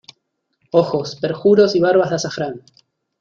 [0.71, 2.63] ¡ojos perjuros y barbas de azafrán!